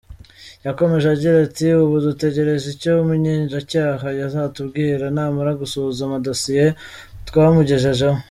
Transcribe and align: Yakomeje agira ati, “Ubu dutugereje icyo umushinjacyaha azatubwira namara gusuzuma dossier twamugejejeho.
Yakomeje 0.65 1.07
agira 1.15 1.35
ati, 1.47 1.67
“Ubu 1.83 1.95
dutugereje 2.05 2.65
icyo 2.75 2.91
umushinjacyaha 3.03 4.07
azatubwira 4.27 5.05
namara 5.15 5.51
gusuzuma 5.61 6.15
dossier 6.25 6.69
twamugejejeho. 7.29 8.17